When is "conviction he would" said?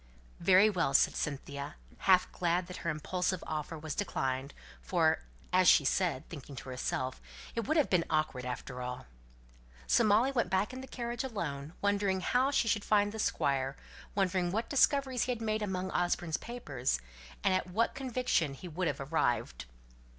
17.93-18.87